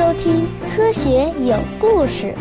[0.00, 2.34] 收听《科学有故事》。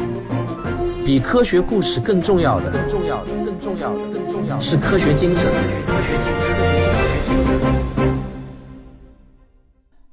[1.06, 5.52] 比科学故事更重要的，更重要的，更重要的，更重要的是科学精神。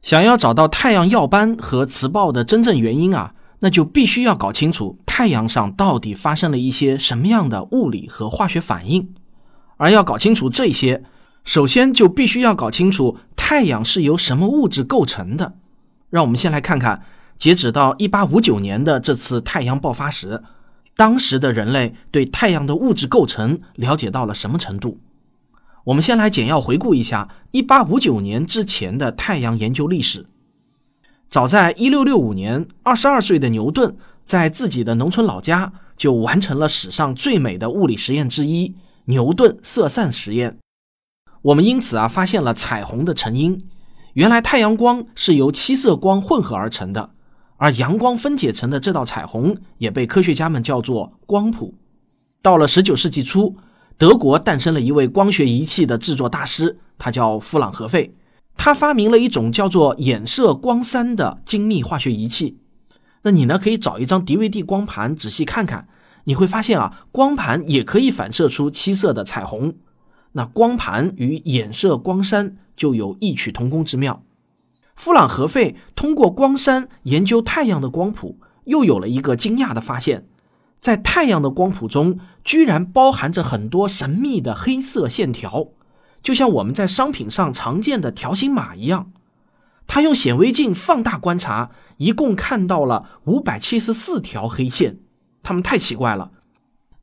[0.02, 9.14] 想要找到太阳耀斑和磁暴的真正原因啊，那就必须要搞清楚太阳上到底发生了一些什么样的物理和化学反应。
[9.76, 11.04] 而要搞清楚这些，
[11.44, 15.54] 首先就必须要搞清楚太阳是由什么物质构成的。
[16.10, 17.02] 让我们先来看看，
[17.38, 20.42] 截止到一八五九年的这次太阳爆发时，
[20.96, 24.98] 当时的人类对太阳的物质构成了解到了什么程度。
[25.84, 30.26] 我们先来简要回顾一下一八五九年之前的太阳研究历史。
[31.28, 38.74] 早在一六六五年，二十二岁的牛顿在自己的农村老家就完成了史上最美的物理实验之一——
[39.06, 40.58] 牛顿色散实验。
[41.42, 43.60] 我们因此啊，发现了彩虹的成因。
[44.14, 47.10] 原来太阳光是由七色光混合而成的，
[47.56, 51.74] 而阳光分解成的这道彩虹也被科学家们叫做光谱。
[52.42, 53.56] 到了十九世纪初，
[53.96, 58.14] 德国诞生了一位光学仪器的制作大师，他叫夫朗和费。
[58.56, 62.58] 他发明了一种叫做衍射光栅的精密化学仪器。
[63.22, 65.88] 那你呢，可以找一张 DVD 光盘仔细看看，
[66.24, 69.74] 你会发现啊，光盘也可以反射出七色的彩虹。
[70.32, 72.54] 那光盘与衍射光栅。
[72.76, 74.22] 就有异曲同工之妙。
[74.96, 80.26] 夫朗和费通过光栅研究太阳的光谱，又有了一个惊讶的发现：
[80.80, 85.68] 在太阳的光谱中，居然包含着很多神秘的黑色线条，
[86.22, 89.12] 就像我们在商品上常见的条形码一样。
[89.86, 94.98] 他用显微镜放大观察，一共看到了五百七十四条黑线。
[95.42, 96.32] 他们太奇怪了，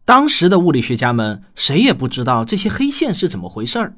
[0.03, 3.95] 当时的物理学家们谁也不知道这些黑线是怎么回事儿。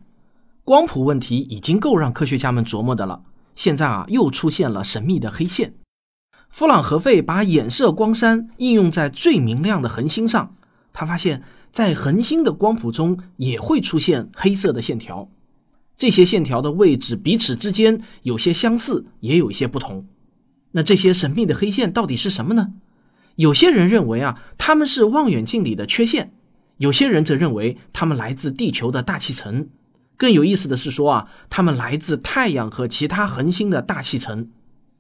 [0.64, 3.24] 光谱问题已经够让科学家们琢磨的了，
[3.56, 5.74] 现在啊又出现了神秘的黑线。
[6.50, 10.56] 弗朗和费把衍射光栅应用在最明亮的恒星上，
[10.94, 15.28] 他发现，在恒星的光谱中也会出现黑色的线条，
[15.98, 20.08] 这些线条的位置彼此之间有些相似，也有一些不同。
[20.72, 22.74] 那这些神秘的黑线到底是什么呢？
[23.36, 26.28] 有些人认为啊，它们是望远镜里的缺陷；
[26.78, 29.68] 有些人则认为它们来自地球的大气层。
[30.18, 34.50] 更有意思的是说啊，它们来自太阳和其他恒星的大气层。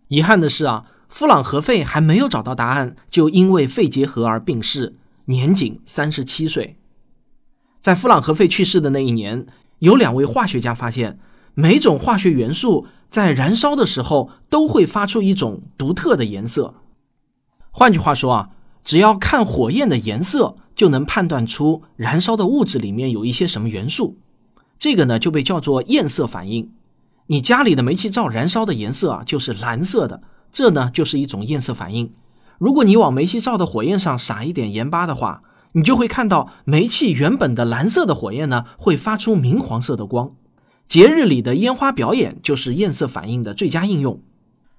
[0.09, 4.95] 遗憾的是啊，夫朗和费还没有找到答案，就因为肺结核而病逝，
[5.25, 6.77] 年仅三十七岁。
[7.79, 9.47] 在夫朗和费去世的那一年，
[9.79, 11.19] 有两位化学家发现，
[11.53, 16.75] 每种化学元素在燃烧的时候都会发出一种独特的颜色。
[17.71, 18.49] 换句话说啊，
[18.83, 24.17] 只要看火焰的颜色，就能判断出燃烧的物质里面有一些什么元素。
[24.77, 26.71] 这个呢就被叫做焰色反应。
[27.27, 30.21] 你家里的煤气灶燃烧的颜色啊就是蓝色的，
[30.51, 32.13] 这呢就是一种焰色反应。
[32.59, 35.41] 如果你往煤气灶的火焰上撒一点盐巴的话，
[35.73, 40.31] 你就会看到煤气原本的蓝色的火焰呢会发出明黄色的光。
[40.87, 44.21] 节日里的烟花表演就是焰色反应的最佳应用。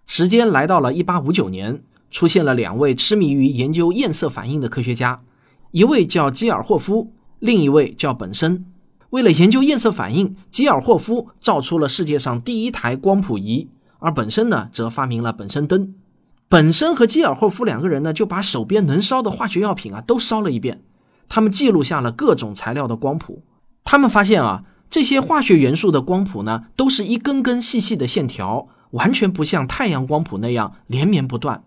[0.07, 1.83] 时间来到了一八五九年，
[2.13, 5.21] 出现了两位痴迷于研究焰色反应的科学家，
[5.73, 8.65] 一位叫基尔霍夫，另一位叫本森。
[9.11, 13.69] 为了研究焰色反应，基尔霍夫造出了世界上第一台光谱仪，
[13.99, 15.94] 而本身呢，则发明了本身灯。
[16.49, 20.83] 本身和基尔霍夫两个人呢，就把手边能烧的化学药品啊都烧了一遍。
[21.28, 23.43] 他们记录下了各种材料的光谱。
[23.83, 31.65] 他们发现啊，这些化学元素的光谱呢，都是一根根细细的线条，完全不像太阳光谱那样连绵不断。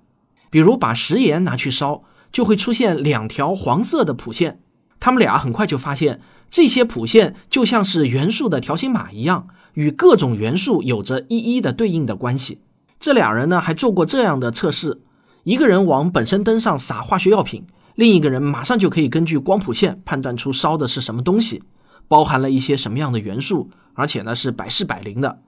[0.50, 4.62] 比如把食盐拿去烧，就会出现两条黄色的谱线。
[5.00, 6.22] 他们俩很快就发现。
[6.52, 12.60] 这些谱线就像是元素的条形码一样，与各种元素有着一一的对应的关系。
[13.00, 15.00] 这两人呢还做过这样的测试：
[15.44, 21.62] 一个人往本身灯上撒化学药品，另一个人马上就可以根据光谱线判断出烧的是什么东西，
[22.08, 25.40] 包含了一些什么样的元素，而且呢是百试百灵的。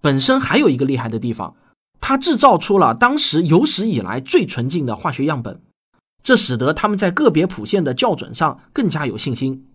[0.00, 1.54] 本身还有一个厉害的地方，
[2.00, 5.60] 他制造出了当时有史以来最纯净的化学样本，
[6.22, 9.66] 这使得他们在个别谱线的校准上更加有信心。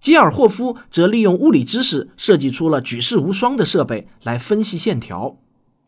[0.00, 5.38] 基尔霍夫则利用物理知识设计出了举世无双的设备来分析线条。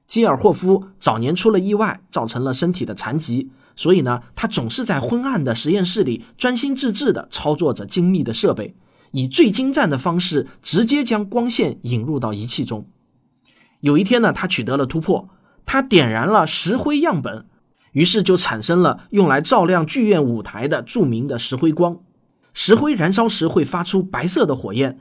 [0.06, 8.76] 基尔霍夫早年出了意外，造成了身体的残疾，所以呢，他总是在昏暗的实验室里专心致志地操作着精密的设备，
[9.10, 12.86] 以最精湛的方式直接将光线引入到仪器中。
[13.80, 15.28] 有一天呢，他取得了突破，
[15.66, 17.44] 他点燃了石灰样本，
[17.96, 21.98] 于是就产生了用来照亮剧院舞台的著名的石灰光。
[22.52, 24.98] 石灰燃烧时会发出白色的火焰，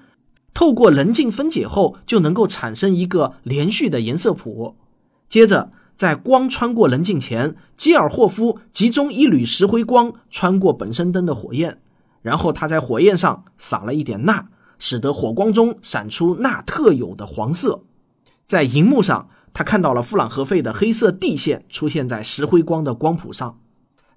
[0.53, 4.77] 透过棱镜分解后就能够产生一个连续的颜色谱。
[5.27, 11.81] 接着，在光穿过棱镜前，基尔霍夫集中一缕石灰光穿过本身灯的火焰，
[12.21, 14.48] 然后他在火焰上撒了一点钠，
[14.80, 17.81] 使得火光中闪出钠特有的黄色。
[18.45, 23.57] 在荧幕上，他看到了富朗和费的黑色地线出现在石灰光的光谱上。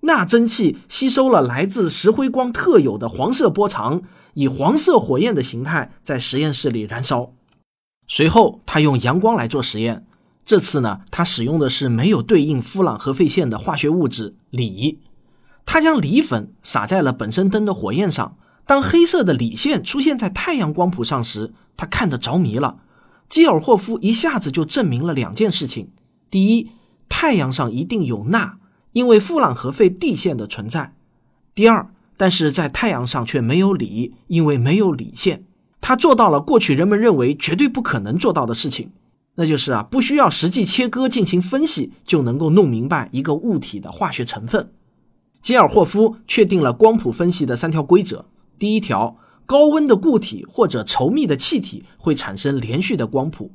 [0.00, 4.02] 钠蒸汽吸收了来自石灰光特有的黄色波长，
[4.34, 7.32] 以黄色火焰的形态在实验室里燃烧。
[8.08, 10.04] 随后，他用阳光来做实验。
[10.44, 14.98] 这次呢，他使用的是没有对应夫朗和费线的化学物质锂。
[15.64, 18.36] 他将锂粉撒在了本身灯的火焰上。
[18.66, 22.78] 当黑色的锂线出现在太阳光谱上时，他看得着迷了。
[23.28, 25.90] 基尔霍夫一下子就证明了两件事情：
[26.30, 26.70] 第一，
[27.08, 28.58] 太阳上一定有钠。
[28.92, 30.94] 因为富朗核废地线的存在，
[31.54, 35.44] 第二，但是在太阳上却没有锂，因为没有锂线。
[35.80, 38.90] 他做到了过去人们认为绝对不可能做到的事情，
[39.36, 44.72] 那就是啊，不需要实际切割进行分析就能够弄明白一个物体的化学成分。
[45.42, 48.24] 吉尔霍夫确定了光谱分析的三条规则：
[48.58, 49.16] 第一条，
[49.48, 53.52] 高温的固体或者稠密的气体会产生连续的光谱，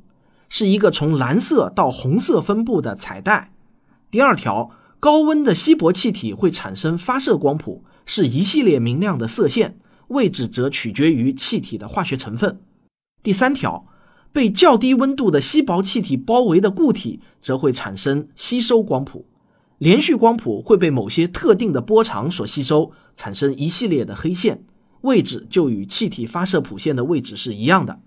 [0.48, 3.52] 是一个从蓝色到红色分布的彩带；
[4.10, 4.72] 第二条。
[4.98, 12.58] 高温的稀薄气体会产生发射光谱，是一系列明亮的色线，位置则取决于气体的化学成分。
[13.22, 13.86] 第三条，
[14.32, 19.26] 被较低温度的稀薄气体包围的固体则会产生吸收光谱，
[19.76, 24.64] 连续光谱会被某些特定的波长所吸收，产生一系列的黑线，
[25.04, 28.00] 位置就与气体发射谱线的位置是一样的。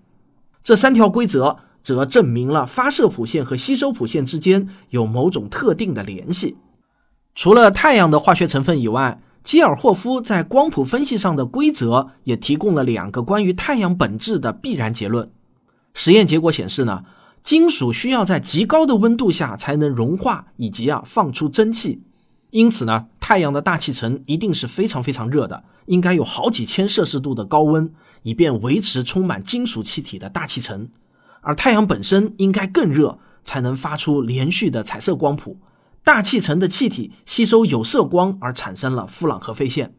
[0.62, 6.56] 这三条规则则证明了发射谱线和吸收谱线之间有某种特定的联系。
[7.34, 15.30] 除了太阳的化学成分以外，基尔霍夫在光谱分析上的规则也提供了两个关于太阳本质的必然结论。
[15.94, 17.04] 实验结果显示呢，
[17.42, 22.02] 金属需要在极高的温度下才能融化以及啊放出蒸汽，
[22.50, 27.92] 因此呢，太阳的大气层一定是非常非常热的，应该有好几千摄氏度的高温，
[28.22, 30.88] 以便维持充满金属气体的大气层。
[31.40, 35.58] 而太阳本身应该更热，才能发出连续的彩色光谱。
[36.02, 39.94] 大气层的气体吸收有色光而产生了夫朗核废线。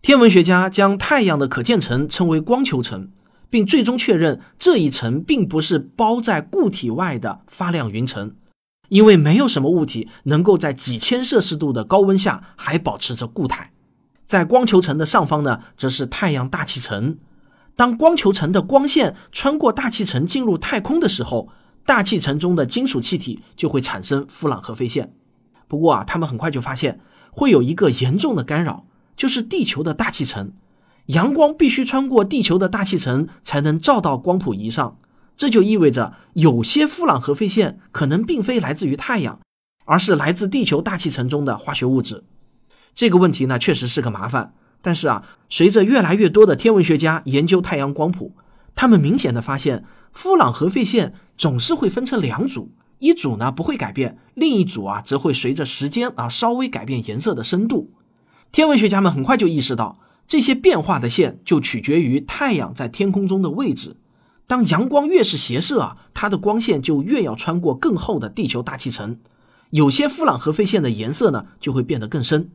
[0.00, 3.08] 天文学家将太阳的可见层称为光球层，
[3.50, 8.34] 并最终确认这一层并不是包在固体外的发亮云层，
[8.92, 13.72] 因为没有什么物体能够在几千摄氏度的高温下还保持着固态。
[14.26, 17.16] 在光球层的上方呢，则是太阳大气层。
[17.74, 21.48] 当光球层的光线穿过大气层进入太空的时候，
[21.86, 25.14] 大气层中的金属气体就会产生夫朗核废线。
[25.66, 27.00] 不过啊，他们很快就发现
[27.30, 28.84] 会有一个严重的干扰，
[29.16, 30.52] 就是地球的大气层。
[31.06, 34.98] 阳光必须穿过地球的大气层才能照到光谱仪上，
[35.36, 39.40] 这就意味着有些夫朗核废线可能并非来自于太阳，
[39.84, 42.24] 而是来自地球大气层中的化学物质。
[42.94, 44.54] 这个问题呢，确实是个麻烦。
[44.84, 48.34] 但是啊，随着越来越多的天文学家研究太阳光谱，
[48.74, 52.72] 他们明显的发现，夫朗核废线总是会分成两组。
[52.98, 57.92] 一组呢不会改变，另一组啊则会随着时间啊稍微改变颜色的深度。
[58.50, 59.98] 天文学家们很快就意识到，
[60.28, 63.96] 这些变化的线就取决于太阳在天空中的位置。
[64.46, 69.18] 当阳光越是斜射啊，它的光线就越要穿过更厚的地球大气层。
[69.70, 72.50] 有些夫朗核废线的颜色呢就会变得更深。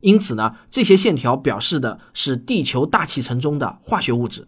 [0.00, 4.46] 因此呢，这些线条表示的是地球大气层中的化学物质。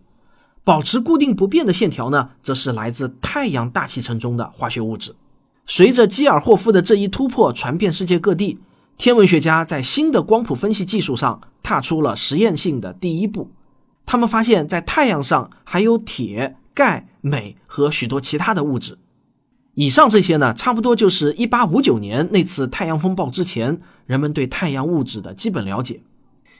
[0.62, 5.16] 保持固定不变的线条呢，则是来自太阳大气层中的化学物质。
[5.66, 8.58] 随着基尔霍夫的这一突破传遍世界各地，
[8.98, 13.50] 天文学家在新的光谱分析技术上踏出了实验性的第一步。
[14.04, 18.98] 他们发现，在太阳上还有铁、钙、镁和许多其他的物质。
[19.74, 26.02] 以上这些呢，差不多就是1859年那次太阳风暴之前人们对太阳物质的基本了解。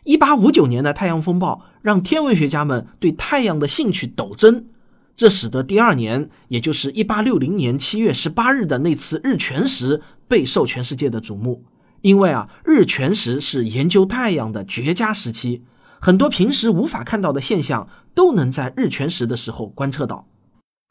[0.04, 4.66] 1859年的太阳风暴让天文学家们对太阳的兴趣陡增。
[5.14, 11.64] 这使得第二年，也就是一八六零年七月十八日的那次日全食备受全世界的瞩目。
[12.00, 15.64] 因为啊，日全食是研究太阳的绝佳时期，
[16.00, 20.24] 很多平时无法看到的现象都能在日全食的时候观测到。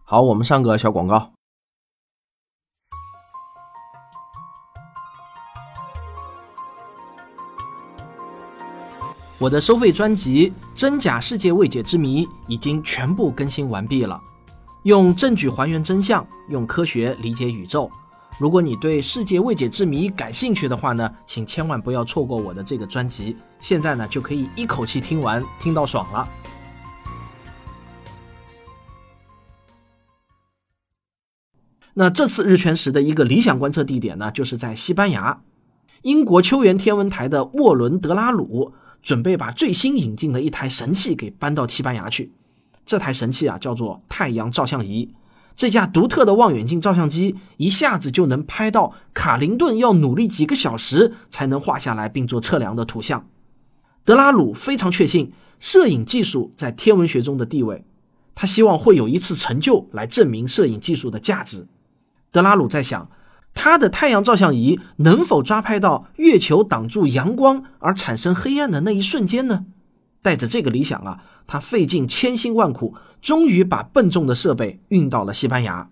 [0.04, 1.32] 好，我们上个小广告。
[9.38, 14.20] 我的收费专辑《真假世界未解之谜》已经全部更新完毕了，
[14.84, 17.90] 用证据还原真相，用科学理解宇宙。
[18.38, 23.38] 如果你对世界未解之谜感兴趣的话呢，请千万不要错过我的这个专辑。
[23.62, 26.28] 现在呢，就可以一口气听完，听到爽了。
[32.00, 35.42] 那这次日全食的一个理想观测地点呢，就是在西班牙。
[36.04, 38.72] 英国秋园天文台的沃伦·德拉鲁
[39.04, 42.32] 准备把最新引进的一台神器给搬到西班牙去。
[42.86, 45.14] 这台神器啊，叫做太阳照相仪。
[45.58, 53.28] 这架独特的望远镜照相机一下子就能拍到卡林顿要努力几个小时才能画下来并做测量的图像。
[54.06, 57.84] 德拉鲁非常确信摄影技术在天文学中的地位，
[58.34, 61.68] 他希望会有一次成就来证明摄影技术的价值。
[62.32, 63.10] 德拉鲁在想。
[63.56, 69.66] 他的太阳照相仪能否抓拍到月球挡住阳光而产生黑暗的那一瞬间呢？
[70.22, 75.90] 带着这个理想啊，他费尽千辛万苦，终于把笨重的设备运到了西班牙。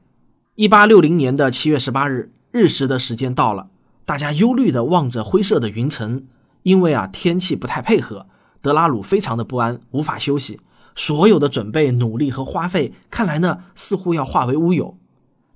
[0.56, 3.68] 一八六零年的七月十八日，日食的时间到了，
[4.06, 6.24] 大家忧虑地望着灰色的云层，
[6.64, 8.28] 因为啊天气不太配合，
[8.62, 10.60] 德拉鲁非常的不安，无法休息。
[10.96, 14.98] 所有的准备、努力和花费，看来呢似乎要化为乌有。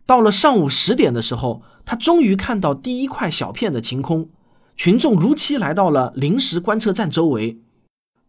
[0.05, 1.63] 到了上午十点的时候。
[1.83, 4.29] 他终于看到第一块小片的晴空，
[4.77, 7.59] 群众如期来到了临时观测站周围。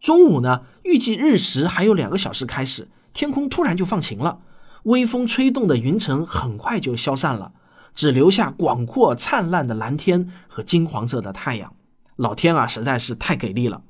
[0.01, 4.39] 中午呢，预计日食还有两个小时开始，天空突然就放晴了，
[4.85, 7.53] 微风吹动的云层很快就消散了，
[7.93, 11.73] 只留下广阔灿烂的蓝天和金黄色的太阳。
[12.15, 13.83] 老天啊，实在是太给力了！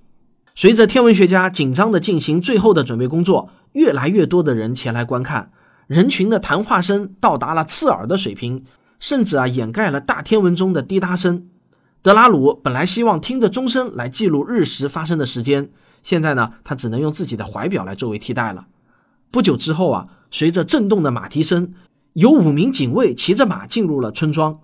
[0.55, 5.51] 随着天文学家紧张地进行最后的准备工作，越来越多的人前来观看，
[5.87, 8.65] 人群的谈话声到达了刺耳的水平。
[8.99, 11.49] 甚至啊，掩盖了大天文中的滴答声。
[12.01, 15.69] 德拉鲁本来希望听着钟声来记录日食发生的时间，
[16.01, 18.67] 现在呢，他只能用自己的怀表来作为替代了。
[19.29, 21.73] 不久之后啊，随着震动的马蹄声，
[22.13, 24.57] 有五名警卫骑着马进入了村庄。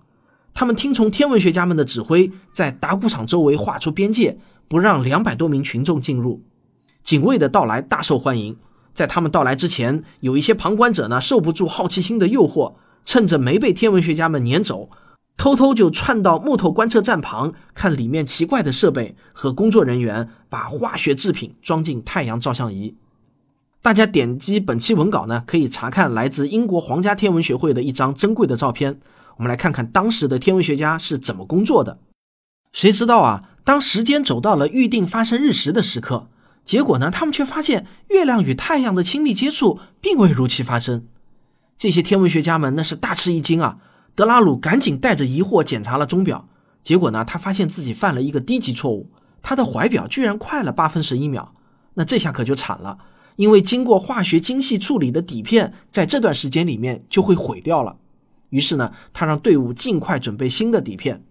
[0.54, 6.42] 他们听从天文学家们的指挥，在打谷场周围画出边界，不让两百多名群众进入。
[7.02, 8.56] 警卫的到来大受欢迎。
[9.00, 12.74] 在他们到来之前，有一些旁观者呢，受不住好奇心的诱惑。
[13.06, 14.90] 趁着没被天文学家们撵走，
[15.38, 22.94] 偷偷就窜到木头观测站旁，看里面奇怪的设备和工作人员把化学制品装进太阳照相仪。
[23.80, 29.00] 大家点击本期文稿呢，可以查看来自英国皇家天文学会的一张珍贵的照片。
[29.38, 31.96] 我们来看看当时的天文学家是怎么工作的。
[32.74, 36.28] 谁知道啊，当时间走到了预定发生日食的时刻，
[36.64, 41.06] 结果呢，他们却发现月亮与太阳的亲密接触并未如期发生。
[41.76, 43.78] 这些天文学家们那是大吃一惊啊！
[44.14, 46.46] 德拉鲁赶紧带着疑惑检查了钟表，
[46.82, 51.54] 结果呢，他发现自己犯了一个低级错误，他的怀表居然快了八分十一秒。
[51.94, 52.98] 那这下可就惨了，
[53.36, 57.96] 因为经过化学精细处理的底片在这段时间里面就会毁掉了。
[58.50, 61.24] 于是呢，他让队伍尽快准备新的底片。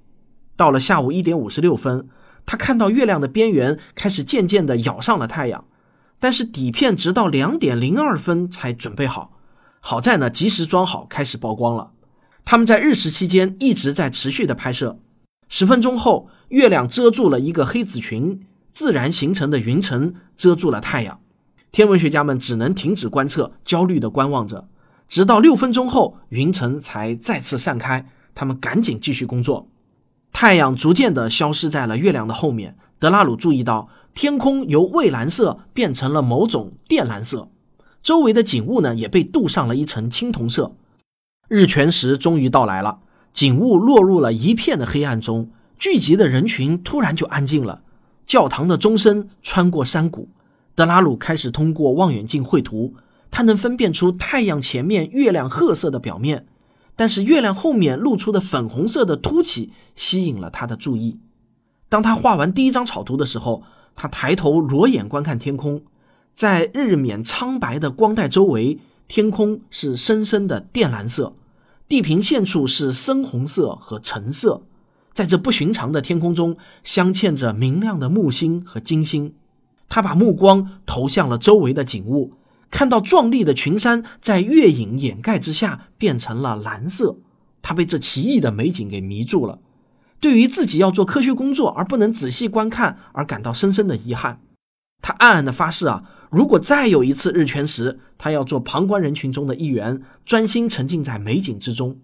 [0.56, 2.10] 到了下午一点五十六分，
[2.46, 5.66] 他看到月亮的边缘开始渐渐地咬上了太阳，
[6.20, 9.38] 但是底片直到两点零二分才准备好。
[9.80, 11.92] 好在呢，及时装好，开始曝光了。
[12.44, 15.00] 他们在日食期间一直在持续的拍摄。
[15.48, 21.20] 十分钟后，月亮遮住了一个黑子群，自然形成的云层遮住了太阳。
[21.72, 24.68] 天文学家们只能停止观测，焦虑的观望着。
[25.08, 28.08] 直到六分钟后，云层才再次散开。
[28.36, 29.70] 他们赶紧继续工作。
[30.32, 32.78] 太阳逐渐的消失在了月亮的后面。
[32.98, 37.50] 德拉鲁注意到，天空由蔚蓝色变成了某种靛蓝色。
[38.04, 40.76] 周围的景物呢，也被镀上了一层青铜色。
[41.48, 43.00] 日全食终于到来了，
[43.34, 47.82] 景物落入了一片的黑暗中，聚集的人群突然就安静了。
[48.26, 50.30] 教堂的钟声穿过山谷，
[50.76, 52.94] 德拉鲁开始通过望远镜绘图。
[53.32, 56.48] 他能分辨出太阳前面月亮褐色的表面，
[57.00, 61.22] 但是月亮后面露出的粉红色的凸起吸引了他的注意。
[61.88, 63.64] 当他画完第一张草图的时候，
[63.96, 65.82] 他抬头裸眼观看天空。
[66.34, 71.36] 在日冕苍白的光带周围，天空是深深的靛蓝色，
[71.88, 74.64] 地平线处是深红色和橙色。
[75.14, 79.34] 在这不寻常的天空中，镶嵌着明亮的木星和金星。
[79.88, 82.34] 他把目光投向了周围的景物，
[82.72, 87.18] 看到壮丽的群山在月影掩盖之下变成了蓝色。
[87.62, 89.60] 他被这奇异的美景给迷住了，
[90.20, 94.42] 对于自己要做科学工作而不能仔细观看而感到深深的遗憾。
[95.02, 96.04] 他暗暗的发誓啊。
[96.30, 101.98] 如果再有一次日全食，他要做旁观人群中的一员，专心沉浸在美景之中。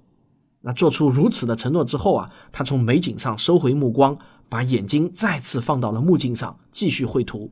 [0.62, 4.17] 那做出如此的承诺之后啊，他从美景上收回目光，
[4.50, 7.51] 把眼睛再次放到了目镜上，继续绘图。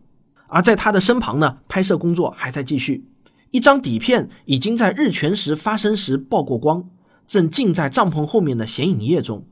[0.54, 3.10] 而在他的身旁呢，拍摄工作还在继续。
[3.50, 6.88] 一张底片已经在日全食发生时曝过光，
[7.28, 9.46] 正浸在帐篷后面的显影液中。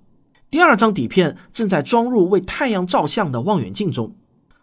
[0.51, 4.15] 第二张底片正在装入为太阳照相的望远镜中。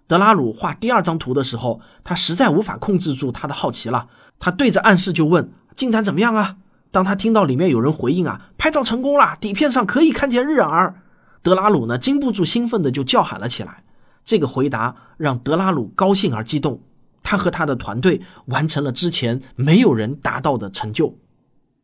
[0.07, 4.07] 德拉鲁画第二张图的时候，他实在无法控制住他的好奇了。
[4.39, 6.57] 他对着暗室就问：“进展怎么样啊？”
[6.93, 10.95] 当他听到里面有人回应啊，拍照成功了，底片上可以看见日珥，
[11.43, 13.83] 德拉鲁呢禁不住兴奋的就叫喊了起来。
[14.29, 16.83] 这个回答让德拉鲁高兴而激动，
[17.23, 21.17] 他和他的团队完成了之前没有人达到的成就，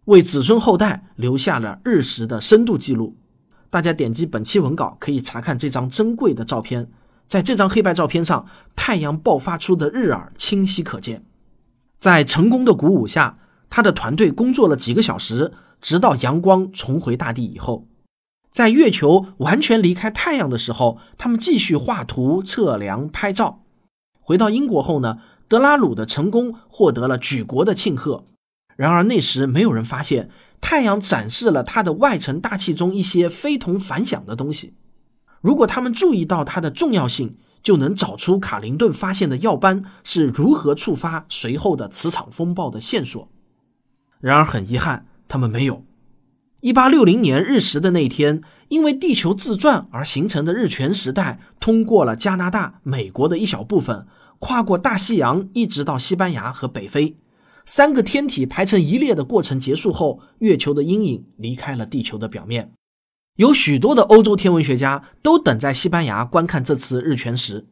[0.05, 3.17] 为子孙后代留下了日食的深度记录。
[3.71, 6.91] 大家点击本期文稿可以查看这张珍贵的照片，
[7.29, 8.45] 在这张黑白照片上，
[8.77, 11.25] 太阳爆发出的日珥清晰可见。
[11.99, 13.39] 在成功的鼓舞下。
[13.71, 17.89] 他的团队工作了几个小时，直到阳光重回大地以后，
[18.55, 23.65] 在月球完全离开太阳的时候，他们继续画图、测量、拍照。
[24.21, 25.19] 回到英国后呢，
[25.49, 28.29] 德拉鲁的成功获得了举国的庆贺。
[28.77, 30.31] 然而那时没有人发现，
[30.61, 34.75] 太阳展示了它的外层大气中一些非同凡响的东西。
[35.41, 43.29] 如果他们注意到它的重要性，就能找出卡林顿发现的耀斑是如何触发随后的磁场风暴的线索。
[44.21, 45.83] 然而很遗憾，他们没有。
[46.65, 54.07] 一八六零年日食的那天，因为地球自转而形成的日全食带通过了加拿大、美国的一小部分，
[54.39, 57.19] 跨过大西洋，一直到西班牙和北非。
[57.67, 62.73] 三个天体排成一列的过程结束后，月球的阴影离开了地球的表面。
[63.37, 67.67] 有许多的欧洲天文学家都等在西班牙观看这次日全食。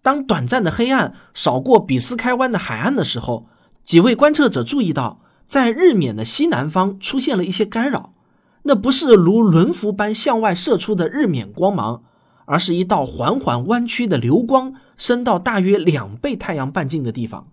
[0.00, 3.48] 当短暂的黑暗扫过比斯开湾的海岸的时候，
[3.82, 5.24] 几位观测者注意到。
[5.44, 8.12] 在日冕的西南方出现了一些干扰，
[8.62, 12.02] 那不是如轮辐般向外射出的日冕光芒，
[12.44, 17.48] 而是一道缓缓弯曲的流光，升到大约两倍太阳半径的地方。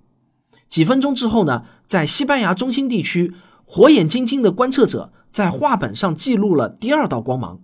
[0.67, 3.33] 几分钟之后呢，在西班牙中心地区，
[3.63, 7.59] 火眼金睛的观测者在画本上记录了第二道光芒。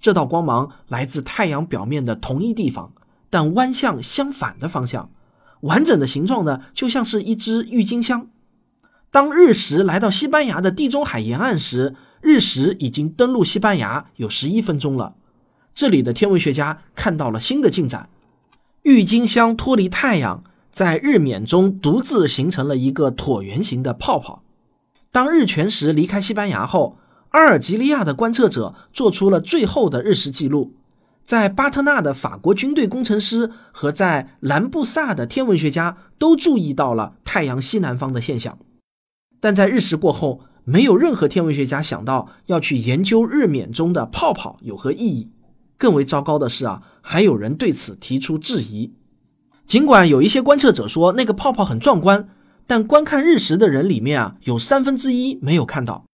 [0.00, 2.92] 这道光芒来自太阳表面的同一地方，
[3.30, 5.10] 但弯向相反的方向，
[5.60, 8.26] 完整的形状呢，就像是一只郁金香。
[9.12, 15.14] 当日食来到西班牙的地中海沿岸时，日食已经登陆西班牙有十一分钟了。
[15.74, 18.08] 这里的天文学家看到了新的进展：
[18.82, 24.42] 郁金香脱离太阳，在日冕中独自形成了一个椭圆形的泡泡。
[25.10, 26.96] 当日全食离开西班牙后，
[27.30, 30.74] 阿尔及利亚的观测者做出了最后的日食记录。
[31.24, 38.58] 在巴特纳的法国军队工程师和在兰布萨的天文学家都注意到了太阳西南方的现象。
[39.40, 45.28] 但在日食过后，没有任何天文学家想到要去研究日冕中的泡泡有何意义。
[45.76, 48.94] 更为糟糕的是啊，还有人对此提出质疑。
[49.66, 52.28] 尽管有一些观测者说那个泡泡很壮观，
[52.68, 56.04] 但观看日食的人里面啊，有三分之一没有看到。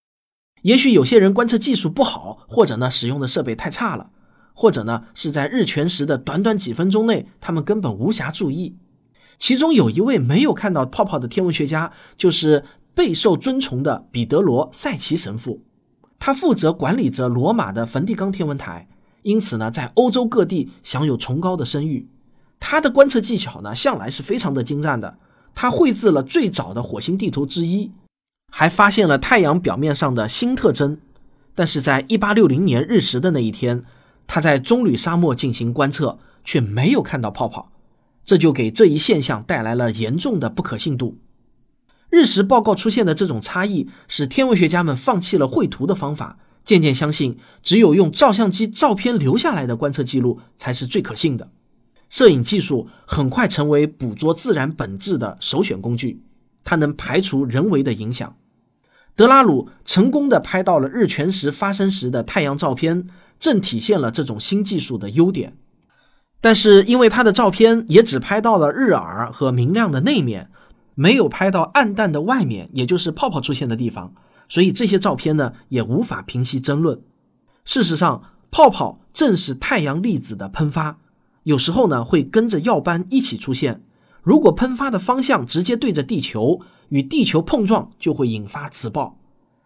[0.62, 4.08] 也许有些人观测技术不好，或者呢使用的设备太差了，
[4.54, 8.78] 或者呢是在日全食的短短几分钟内，他们根本无暇注意。
[9.37, 12.64] 其中有一位没有看到泡泡的天文学家，就是。
[12.98, 15.62] 备受尊崇的彼得罗·塞奇神父，
[16.18, 18.88] 他负责管理着罗马的梵蒂冈天文台，
[19.22, 22.08] 因此呢，在欧洲各地享有崇高的声誉。
[22.58, 25.16] 他的观测技巧呢，向来是非常的精湛的。
[25.54, 27.92] 他绘制了最早的火星地图之一，
[28.52, 30.98] 还发现了太阳表面上的新特征。
[31.54, 33.84] 但是在1860年日食的那一天，
[34.26, 37.70] 他在棕榈沙漠进行观测，却没有看到泡泡，
[38.24, 41.18] 这就给这一现象带来了严重的不可信度。
[42.11, 51.51] 日食报告出现的这种差异，使天文学家们放弃了绘图的方法，渐渐相信只有用照相机照片留下来的观测记录才是最可信的。
[52.09, 56.23] 摄影技术很快成为捕捉自然本质的首选工具，
[56.64, 58.37] 它能排除人为的影响。
[59.14, 63.07] 德拉鲁成功的拍到了日全食发生时的太阳照片，
[63.38, 65.59] 正体现了这种新技术的优点。
[66.40, 70.51] 但是，因为他的照片也只拍到了日耳和明亮的内面。
[70.98, 74.12] 没有拍到暗淡的外面，也就是泡泡出现的地方，
[74.48, 77.00] 所以这些照片呢也无法平息争论。
[77.64, 80.98] 事实上，泡泡正是太阳粒子的喷发，
[81.44, 83.84] 有时候呢会跟着耀斑一起出现。
[84.24, 89.16] 如果喷发的方向直接对着地球，与地球碰撞就会引发磁暴。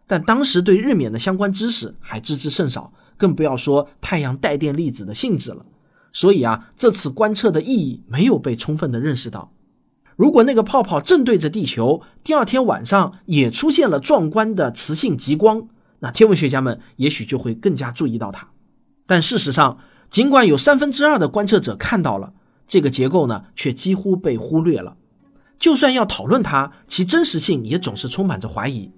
[0.06, 5.64] 但当时对日冕的相关知识还知之甚少，更不要说太阳带电粒子的性质了。
[6.12, 9.50] 所以啊，这次观测的意义没有被充分的认识到。
[10.16, 15.68] 如果那个泡泡正对着地球，第二天晚上也出现了壮观的磁性极光，
[16.00, 18.48] 那天文学家们也许就会更加注意到它。
[19.06, 19.78] 但事实上，
[20.10, 22.32] 尽管有三分之二的观测者看到了
[22.68, 24.96] 这个结构呢，却几乎被忽略了。
[25.58, 28.90] 就算要讨论它，其真实性也总是充满着怀疑。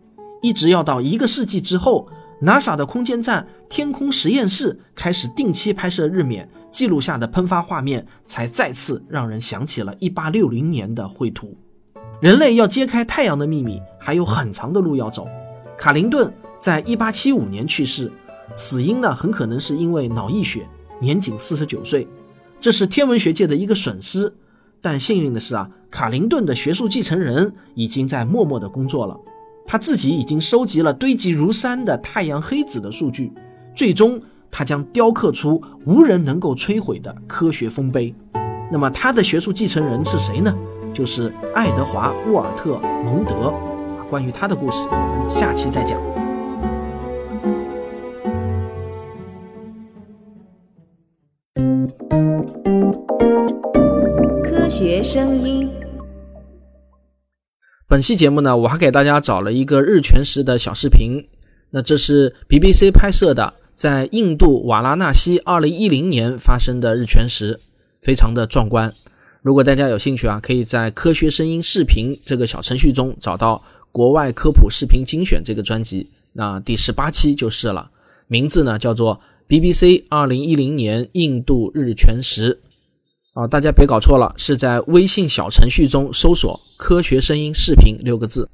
[0.43, 2.09] 一直要到一个世纪之后。
[2.43, 11.57] NASA 的空间站天空实验室开始定期拍摄日冕，记录下的喷发画面，才再次让人想起了1860年的绘图。
[12.21, 15.27] 人类要揭开太阳的秘密，还有很长的路要走。
[15.77, 18.11] 卡林顿在一八七五年去世，
[18.57, 20.67] 死因呢很可能是因为脑溢血，
[21.01, 22.07] 年仅四十九岁，
[22.61, 24.33] 这是天文学界的一个损失。
[24.81, 29.19] 但幸运的是啊，卡林顿的学术继承人已经在默默的工作了，
[29.67, 33.33] 他自己已经收集了堆积如山的太阳黑子的数据，
[33.75, 38.15] 最终他将雕刻出无人能够摧毁的科学丰碑。
[38.71, 40.55] 那么他的学术继承人是谁呢？
[40.93, 43.53] 就是爱德华·沃尔特·蒙德。
[44.09, 46.01] 关于他的故事，我们下期再讲。
[54.45, 55.84] 科学声音。
[57.95, 61.25] 本期节目呢，我还给大家找了一个日全食的小视频。
[61.71, 67.57] 那这是 BBC 拍摄的，在印度瓦拉纳西2010年发生的日全食，
[68.03, 68.93] 非常的壮观。
[69.43, 73.63] 如果大家有兴趣啊，可以在科学声音视频这个小程序中找到。
[73.93, 77.89] 国外科普视频精选这个专辑，那第十八期就是了，
[78.27, 82.59] 名字呢叫做 BBC 二零一零年印度日全食
[83.35, 88.49] 啊，大家别搞错了，是在微信小程序中搜索“科学声音视频”六个字。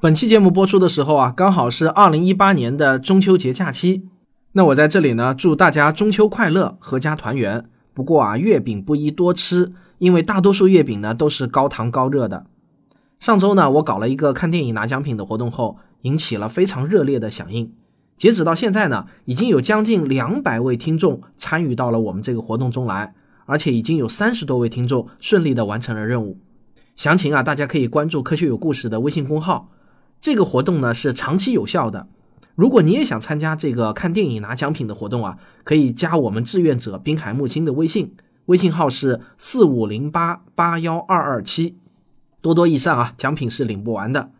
[0.00, 4.08] 本期节目播出的时候啊，刚好是二零一八年的中秋节假期，
[4.52, 7.68] 那我在这里呢祝大家中秋快乐，阖家团圆。
[7.92, 12.46] 不过啊，月饼不宜多吃，因为大多数月饼呢都是高糖高热的。
[13.18, 17.72] 上周呢，我搞了一个看电影拿奖品的活动后，引起了非常热烈的响应。
[18.16, 23.12] 截止到现在呢，已经有将近两百位听众参与到了我们这个活动中来，
[23.52, 26.38] 而且已经有三十多位听众顺利的完成了任务。
[26.96, 29.68] 详情啊，大家可以关注“科学有故事”的微信公号。
[30.22, 32.08] 这个活动呢是长期有效的。
[32.54, 38.14] 如果你也想参加这个看电影拿奖品的活动啊，可以加我们志愿者滨海木星的微信，
[38.46, 41.76] 微信号是四五零八八幺二二七。
[42.40, 43.12] 多多益善啊！
[43.18, 44.30] 奖品是领不完的。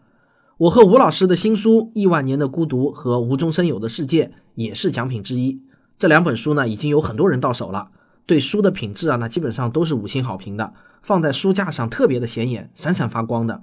[0.57, 5.61] 我和吴老师的新书《亿万年的孤独》和《无中生有的世界》也是奖品之一。
[5.99, 7.91] 这两本书呢，已经有很多人到手了。
[8.27, 13.63] 对书的品质啊，那基本上都是五星好评的，放在书架上特别的显眼，闪闪发光的。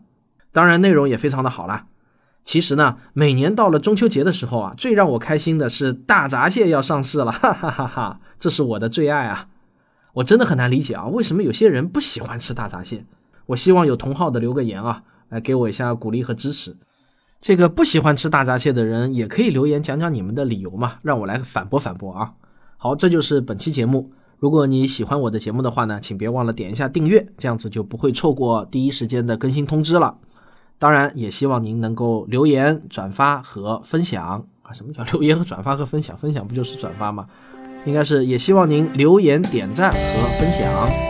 [0.52, 1.88] 当然，内容也非常的好啦。
[2.43, 8.19] 其实呢，每年到了中秋节的时候啊，最让我开心的是大闸蟹要上市了，哈哈哈哈！
[8.39, 9.48] 这是我的最爱啊！
[10.13, 13.06] 我真的很难理解啊，为什么有些人不喜欢吃大闸蟹？
[13.48, 16.76] 我希望有同号的留个言啊，来给我一下鼓励和支持。
[17.39, 22.34] 这个不喜欢吃大闸蟹的人也可以留言讲讲你们的理由嘛，让我来反驳反驳啊。
[22.78, 24.12] 好，这就是本期节目。
[24.39, 30.15] 如果你喜欢我的节目的话呢，请别忘了点一下订阅，这样子就不会错过第一时间的更新通知了。
[30.78, 34.25] 当然，也希望您能够留言、转发和分享
[34.63, 34.71] 啊。
[34.71, 36.17] 什么叫留言和转发和分享？
[36.17, 37.28] 分享不就是转发吗？
[37.86, 41.09] 应该是也希望您留言、点赞和分享。